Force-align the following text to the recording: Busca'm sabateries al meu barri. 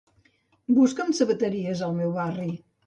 Busca'm 0.79 1.13
sabateries 1.21 1.87
al 1.91 1.99
meu 2.03 2.19
barri. 2.21 2.53